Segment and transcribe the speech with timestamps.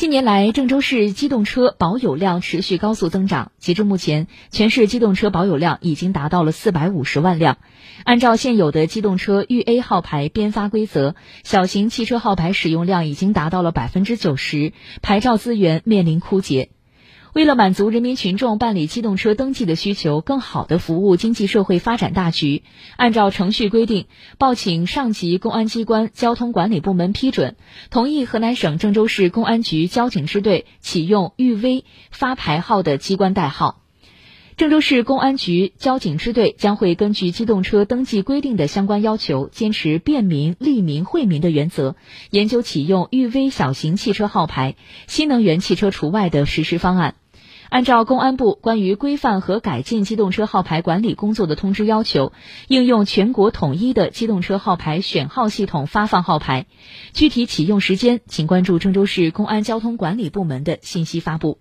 [0.00, 3.52] 近年来，郑州市机动车保有量持续高速增长。
[3.58, 7.58] 截至目前，全市机动车保有量已经达到了四百五十万辆。
[8.04, 16.70] 按照现有的机动车豫 A 号牌编发规则，小型汽车号牌使用量已经达到了百分之九十，牌照资源面临枯竭。
[17.32, 22.64] 为了满足人民群众办理机动车登记的需求，更好地服务经济社会发展大局，
[22.96, 24.06] 按照程序规定，
[24.36, 27.54] 报请上级公安机关交通管理部门批准，
[27.90, 33.76] 同意河南省郑州市公安局交警支队启用豫 V 发牌号的机关代号。
[34.56, 41.96] 郑州市公安局交警支队将会根据机动车登记规定的相关要求，坚持便民、利民、惠民的原则，
[42.30, 44.74] 研究启用豫 V 小型汽车号牌
[45.06, 47.14] （新能源汽车除外）的实施方案。
[47.70, 52.32] 按照公安部关于规范和改进机动车号牌管理工作的通知要求，
[52.66, 56.66] 应用全国统一的机动车号牌选号系统发放号牌。
[57.12, 61.58] 具体启用时间，请关注郑州市公安交通管理部门的信息发布。